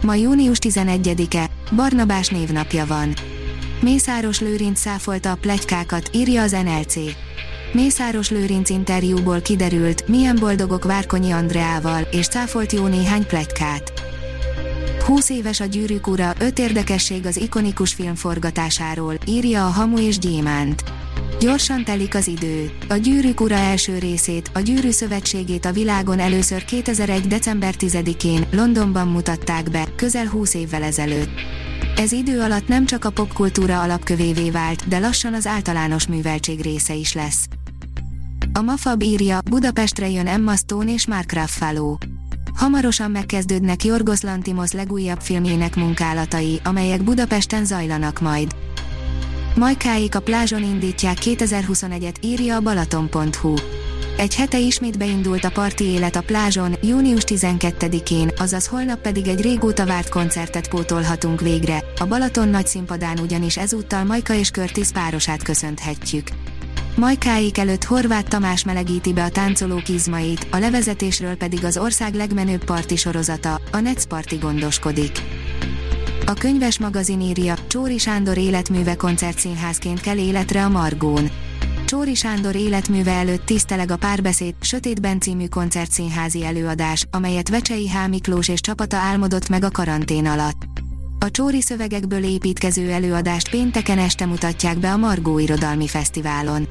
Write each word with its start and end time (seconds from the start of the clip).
Ma 0.00 0.14
június 0.14 0.58
11-e, 0.60 1.50
Barnabás 1.76 2.28
névnapja 2.28 2.86
van. 2.86 3.14
Mészáros 3.80 4.40
Lőrinc 4.40 4.78
száfolta 4.78 5.30
a 5.30 5.34
plegykákat, 5.34 6.10
írja 6.12 6.42
az 6.42 6.50
NLC. 6.50 6.94
Mészáros 7.72 8.30
Lőrinc 8.30 8.70
interjúból 8.70 9.40
kiderült, 9.40 10.08
milyen 10.08 10.36
boldogok 10.40 10.84
Várkonyi 10.84 11.30
Andreával, 11.30 12.02
és 12.10 12.26
cáfolt 12.26 12.72
jó 12.72 12.86
néhány 12.86 13.26
plegykát. 13.26 13.92
20 15.06 15.30
éves 15.30 15.60
a 15.60 15.64
gyűrűk 15.64 16.06
ura, 16.06 16.32
5 16.38 16.58
érdekesség 16.58 17.26
az 17.26 17.36
ikonikus 17.36 17.94
film 17.94 18.14
forgatásáról, 18.14 19.14
írja 19.26 19.66
a 19.66 19.70
Hamu 19.70 19.98
és 19.98 20.18
Gyémánt. 20.18 20.82
Gyorsan 21.40 21.84
telik 21.84 22.14
az 22.14 22.26
idő. 22.26 22.70
A 22.88 22.94
Gyűrűk 22.94 23.40
ura 23.40 23.54
első 23.54 23.98
részét, 23.98 24.50
a 24.54 24.58
Gyűrű 24.58 24.90
Szövetségét 24.90 25.64
a 25.64 25.72
világon 25.72 26.18
először 26.18 26.64
2001. 26.64 27.26
december 27.26 27.74
10-én, 27.78 28.46
Londonban 28.50 29.08
mutatták 29.08 29.70
be, 29.70 29.86
közel 29.96 30.26
20 30.26 30.54
évvel 30.54 30.82
ezelőtt. 30.82 31.30
Ez 31.96 32.12
idő 32.12 32.40
alatt 32.40 32.68
nem 32.68 32.86
csak 32.86 33.04
a 33.04 33.10
popkultúra 33.10 33.80
alapkövévé 33.80 34.50
vált, 34.50 34.88
de 34.88 34.98
lassan 34.98 35.34
az 35.34 35.46
általános 35.46 36.06
műveltség 36.06 36.60
része 36.60 36.94
is 36.94 37.12
lesz. 37.12 37.48
A 38.52 38.60
Mafab 38.60 39.02
írja, 39.02 39.38
Budapestre 39.50 40.10
jön 40.10 40.26
Emma 40.26 40.56
Stone 40.56 40.92
és 40.92 41.06
Mark 41.06 41.32
Ruffalo. 41.32 41.96
Hamarosan 42.54 43.10
megkezdődnek 43.10 43.84
Jorgos 43.84 44.20
Lantimos 44.20 44.72
legújabb 44.72 45.20
filmjének 45.20 45.76
munkálatai, 45.76 46.60
amelyek 46.64 47.02
Budapesten 47.02 47.64
zajlanak 47.64 48.20
majd. 48.20 48.54
Majkáik 49.58 50.14
a 50.14 50.20
plázson 50.20 50.62
indítják 50.62 51.16
2021-et, 51.20 52.14
írja 52.20 52.56
a 52.56 52.60
balaton.hu. 52.60 53.54
Egy 54.16 54.34
hete 54.34 54.58
ismét 54.58 54.98
beindult 54.98 55.44
a 55.44 55.50
parti 55.50 55.84
élet 55.84 56.16
a 56.16 56.22
plázson, 56.22 56.74
június 56.82 57.22
12-én, 57.26 58.30
azaz 58.36 58.66
holnap 58.66 59.00
pedig 59.00 59.28
egy 59.28 59.40
régóta 59.40 59.86
várt 59.86 60.08
koncertet 60.08 60.68
pótolhatunk 60.68 61.40
végre. 61.40 61.84
A 61.98 62.06
Balaton 62.06 62.48
nagy 62.48 62.66
színpadán 62.66 63.18
ugyanis 63.18 63.56
ezúttal 63.56 64.04
Majka 64.04 64.34
és 64.34 64.50
Körtis 64.50 64.88
párosát 64.88 65.42
köszönhetjük. 65.42 66.28
Majkáik 66.96 67.58
előtt 67.58 67.84
Horváth 67.84 68.28
Tamás 68.28 68.64
melegíti 68.64 69.12
be 69.12 69.24
a 69.24 69.30
táncolók 69.30 69.88
izmait, 69.88 70.46
a 70.50 70.58
levezetésről 70.58 71.36
pedig 71.36 71.64
az 71.64 71.78
ország 71.78 72.14
legmenőbb 72.14 72.64
parti 72.64 72.96
sorozata, 72.96 73.54
a 73.54 74.04
Party 74.08 74.34
gondoskodik. 74.34 75.37
A 76.28 76.32
könyves 76.32 76.78
magazin 76.78 77.20
írja, 77.20 77.54
Csóri 77.68 77.98
Sándor 77.98 78.38
életműve 78.38 78.94
koncertszínházként 78.94 80.00
kell 80.00 80.18
életre 80.18 80.64
a 80.64 80.68
Margón. 80.68 81.30
Csóri 81.84 82.14
Sándor 82.14 82.54
életműve 82.54 83.12
előtt 83.12 83.46
tiszteleg 83.46 83.90
a 83.90 83.96
párbeszéd, 83.96 84.54
Sötétben 84.60 85.20
című 85.20 85.46
koncertszínházi 85.46 86.44
előadás, 86.44 87.06
amelyet 87.10 87.48
Vecsei 87.48 87.88
H. 87.88 88.08
Miklós 88.08 88.48
és 88.48 88.60
csapata 88.60 88.96
álmodott 88.96 89.48
meg 89.48 89.64
a 89.64 89.70
karantén 89.70 90.26
alatt. 90.26 90.62
A 91.18 91.30
Csóri 91.30 91.60
szövegekből 91.60 92.24
építkező 92.24 92.90
előadást 92.90 93.50
pénteken 93.50 93.98
este 93.98 94.26
mutatják 94.26 94.78
be 94.78 94.92
a 94.92 94.96
Margó 94.96 95.38
Irodalmi 95.38 95.88
Fesztiválon. 95.88 96.68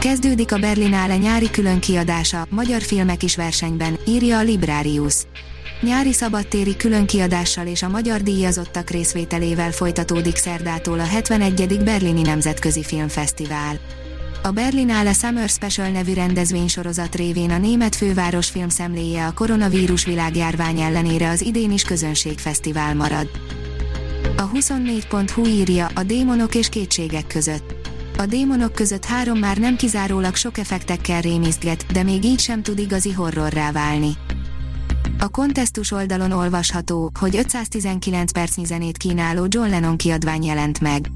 Kezdődik 0.00 0.52
a 0.52 0.58
Berlinale 0.58 1.16
nyári 1.16 1.50
különkiadása, 1.50 2.46
magyar 2.50 2.82
filmek 2.82 3.22
is 3.22 3.36
versenyben, 3.36 3.98
írja 4.06 4.38
a 4.38 4.42
Librarius. 4.42 5.26
Nyári 5.80 6.12
szabadtéri 6.12 6.76
különkiadással 6.76 7.66
és 7.66 7.82
a 7.82 7.88
magyar 7.88 8.22
díjazottak 8.22 8.90
részvételével 8.90 9.70
folytatódik 9.70 10.36
szerdától 10.36 11.00
a 11.00 11.04
71. 11.04 11.80
Berlini 11.84 12.22
Nemzetközi 12.22 12.82
Filmfesztivál. 12.82 13.78
A 14.42 14.50
Berlinale 14.50 15.12
Summer 15.12 15.48
Special 15.48 15.88
nevű 15.88 16.14
rendezvénysorozat 16.14 17.14
révén 17.14 17.50
a 17.50 17.58
német 17.58 17.96
főváros 17.96 18.48
filmszemléje 18.48 19.26
a 19.26 19.32
koronavírus 19.32 20.04
világjárvány 20.04 20.80
ellenére 20.80 21.28
az 21.28 21.40
idén 21.40 21.70
is 21.70 21.82
közönségfesztivál 21.82 22.94
marad. 22.94 23.30
A 24.36 24.50
24.hu 24.50 25.46
írja 25.46 25.88
a 25.94 26.02
démonok 26.02 26.54
és 26.54 26.68
kétségek 26.68 27.26
között. 27.26 27.74
A 28.18 28.26
démonok 28.26 28.72
között 28.72 29.04
három 29.04 29.38
már 29.38 29.58
nem 29.58 29.76
kizárólag 29.76 30.34
sok 30.34 30.58
effektekkel 30.58 31.20
rémisztget, 31.20 31.86
de 31.92 32.02
még 32.02 32.24
így 32.24 32.40
sem 32.40 32.62
tud 32.62 32.78
igazi 32.78 33.12
horrorrá 33.12 33.72
válni. 33.72 34.16
A 35.18 35.28
kontesztus 35.28 35.90
oldalon 35.90 36.32
olvasható, 36.32 37.10
hogy 37.20 37.36
519 37.36 38.32
percnyi 38.32 38.64
zenét 38.64 38.96
kínáló 38.96 39.46
John 39.48 39.68
Lennon 39.68 39.96
kiadvány 39.96 40.44
jelent 40.44 40.80
meg. 40.80 41.10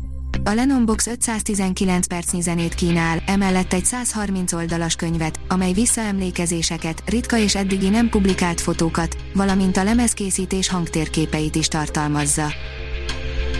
A 0.45 0.51
Lennon 0.51 0.85
Box 0.85 1.07
519 1.07 2.07
percnyi 2.07 2.41
zenét 2.41 2.75
kínál, 2.75 3.23
emellett 3.27 3.73
egy 3.73 3.85
130 3.85 4.53
oldalas 4.53 4.95
könyvet, 4.95 5.41
amely 5.49 5.73
visszaemlékezéseket, 5.73 7.03
ritka 7.07 7.39
és 7.39 7.55
eddigi 7.55 7.89
nem 7.89 8.09
publikált 8.09 8.61
fotókat, 8.61 9.17
valamint 9.35 9.77
a 9.77 9.85
lemezkészítés 9.85 10.69
hangtérképeit 10.69 11.55
is 11.55 11.69
tartalmazza. 11.69 12.47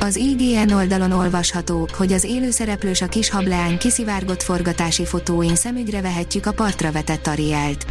Az 0.01 0.17
IGN 0.17 0.73
oldalon 0.73 1.13
olvasható, 1.13 1.89
hogy 1.97 2.13
az 2.13 2.25
élőszereplős 2.25 3.03
a 3.03 3.07
kis 3.07 3.31
hableány 3.31 3.79
kiszivárgott 3.79 4.43
forgatási 4.43 5.05
fotóin 5.05 5.55
szemügyre 5.55 6.01
vehetjük 6.01 6.47
a 6.47 6.53
partra 6.53 6.93
vetett 6.93 7.27
Arielt. 7.27 7.87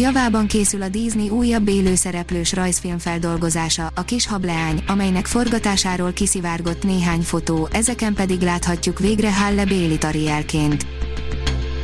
Javában 0.00 0.46
készül 0.46 0.82
a 0.82 0.88
Disney 0.88 1.28
újabb 1.28 1.68
élőszereplős 1.68 2.52
rajzfilm 2.52 2.98
feldolgozása, 2.98 3.90
a 3.94 4.02
kis 4.02 4.26
hableány, 4.26 4.82
amelynek 4.86 5.26
forgatásáról 5.26 6.12
kiszivárgott 6.12 6.84
néhány 6.84 7.20
fotó, 7.20 7.68
ezeken 7.72 8.14
pedig 8.14 8.40
láthatjuk 8.40 8.98
végre 8.98 9.34
Halle 9.34 9.64
Bailey 9.64 9.96
Arielként. 10.00 10.86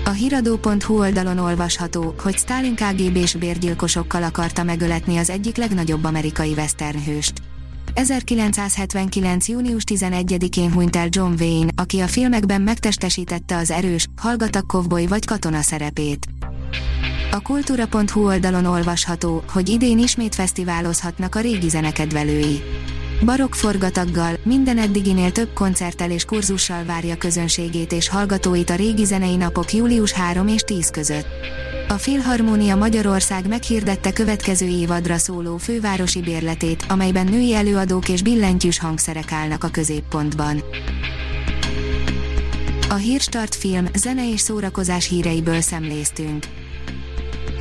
A 0.04 0.10
hiradó.hu 0.10 0.98
oldalon 0.98 1.38
olvasható, 1.38 2.14
hogy 2.22 2.38
Stalin 2.38 2.74
KGB-s 2.74 3.34
bérgyilkosokkal 3.34 4.22
akarta 4.22 4.62
megöletni 4.62 5.16
az 5.16 5.30
egyik 5.30 5.56
legnagyobb 5.56 6.04
amerikai 6.04 6.52
westernhőst. 6.52 7.32
1979. 7.94 9.48
június 9.48 9.82
11-én 9.86 10.72
hunyt 10.72 10.96
el 10.96 11.08
John 11.10 11.34
Wayne, 11.38 11.70
aki 11.76 12.00
a 12.00 12.06
filmekben 12.06 12.60
megtestesítette 12.60 13.56
az 13.56 13.70
erős, 13.70 14.06
hallgatak 14.16 14.66
kovboly 14.66 15.06
vagy 15.06 15.24
katona 15.24 15.62
szerepét. 15.62 16.26
A 17.34 17.40
kultúra.hu 17.40 18.26
oldalon 18.26 18.64
olvasható, 18.64 19.44
hogy 19.52 19.68
idén 19.68 19.98
ismét 19.98 20.34
fesztiválozhatnak 20.34 21.34
a 21.34 21.40
régi 21.40 21.68
zenekedvelői. 21.68 22.62
Barok 23.24 23.54
forgataggal, 23.54 24.36
minden 24.42 24.78
eddiginél 24.78 25.32
több 25.32 25.52
koncerttel 25.52 26.10
és 26.10 26.24
kurzussal 26.24 26.84
várja 26.84 27.16
közönségét 27.16 27.92
és 27.92 28.08
hallgatóit 28.08 28.70
a 28.70 28.74
régi 28.74 29.04
zenei 29.04 29.36
napok 29.36 29.72
július 29.72 30.12
3 30.12 30.48
és 30.48 30.60
10 30.60 30.90
között. 30.90 31.26
A 31.88 31.92
Filharmónia 31.92 32.76
Magyarország 32.76 33.48
meghirdette 33.48 34.12
következő 34.12 34.66
évadra 34.66 35.18
szóló 35.18 35.56
fővárosi 35.56 36.20
bérletét, 36.20 36.84
amelyben 36.88 37.26
női 37.26 37.54
előadók 37.54 38.08
és 38.08 38.22
billentyűs 38.22 38.78
hangszerek 38.78 39.32
állnak 39.32 39.64
a 39.64 39.68
középpontban. 39.68 40.62
A 42.88 42.94
Hírstart 42.94 43.54
film, 43.54 43.86
zene 43.94 44.30
és 44.30 44.40
szórakozás 44.40 45.08
híreiből 45.08 45.60
szemléztünk. 45.60 46.46